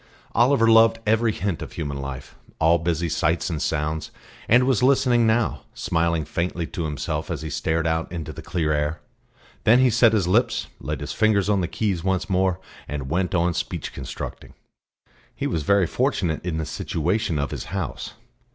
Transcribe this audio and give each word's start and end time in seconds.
Oliver 0.33 0.67
loved 0.67 0.97
every 1.05 1.31
hint 1.31 1.61
of 1.61 1.73
human 1.73 1.97
life 1.97 2.33
all 2.59 2.79
busy 2.79 3.07
sights 3.07 3.51
and 3.51 3.61
sounds 3.61 4.09
and 4.49 4.63
was 4.65 4.81
listening 4.81 5.27
now, 5.27 5.61
smiling 5.75 6.25
faintly 6.25 6.65
to 6.65 6.85
himself 6.85 7.29
as 7.29 7.43
he 7.43 7.51
stared 7.51 7.85
out 7.85 8.11
into 8.11 8.33
the 8.33 8.41
clear 8.41 8.73
air. 8.73 8.99
Then 9.63 9.77
he 9.77 9.91
set 9.91 10.13
his 10.13 10.27
lips, 10.27 10.65
laid 10.79 11.01
his 11.01 11.13
fingers 11.13 11.49
on 11.49 11.61
the 11.61 11.67
keys 11.67 12.03
once 12.03 12.31
more, 12.31 12.59
and 12.87 13.11
went 13.11 13.35
on 13.35 13.53
speech 13.53 13.93
constructing. 13.93 14.55
He 15.35 15.45
was 15.45 15.61
very 15.61 15.85
fortunate 15.85 16.43
in 16.43 16.57
the 16.57 16.65
situation 16.65 17.37
of 17.37 17.51
his 17.51 17.65
house. 17.65 18.13